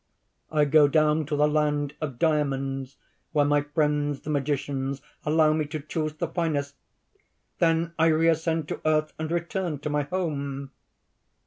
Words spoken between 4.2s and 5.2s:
the magicians